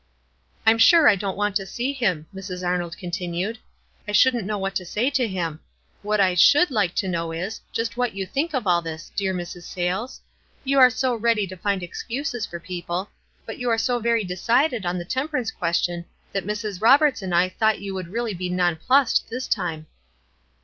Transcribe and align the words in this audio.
"I'm 0.65 0.79
sure 0.79 1.07
I 1.07 1.15
don't 1.15 1.37
want 1.37 1.55
to 1.57 1.65
see 1.67 1.93
him," 1.93 2.25
Mrs. 2.33 2.65
Ar 2.65 2.75
nold 2.79 2.97
continued. 2.97 3.59
"1 4.05 4.15
shouldn't 4.15 4.47
know 4.47 4.57
what 4.57 4.73
to 4.77 4.83
say 4.83 5.11
to 5.11 5.27
him. 5.27 5.59
What 6.01 6.19
I 6.19 6.33
should 6.33 6.71
like 6.71 6.95
to 6.95 7.07
know 7.07 7.31
is, 7.31 7.61
just 7.71 7.97
what 7.97 8.15
you 8.15 8.25
think 8.25 8.55
of 8.55 8.65
all 8.65 8.81
this, 8.81 9.11
dear 9.15 9.31
Mrs. 9.31 9.61
Sayles. 9.65 10.19
"You 10.63 10.79
are 10.79 10.89
so 10.89 11.13
ready 11.15 11.45
to 11.45 11.55
find 11.55 11.83
excuses 11.83 12.47
for 12.47 12.59
people; 12.59 13.11
but 13.45 13.59
you 13.59 13.69
are 13.69 13.77
so 13.77 13.99
very 13.99 14.23
decided 14.23 14.87
on 14.87 14.97
the 14.97 15.05
temperance 15.05 15.51
question 15.51 16.05
that 16.31 16.47
Mrs. 16.47 16.81
Roberts 16.81 17.21
and 17.21 17.35
I 17.35 17.49
thought} 17.49 17.75
7 17.75 17.83
ou 17.89 17.93
would 17.93 18.07
really 18.07 18.33
be 18.33 18.49
nonplused 18.49 19.29
this 19.29 19.47
time." 19.47 19.85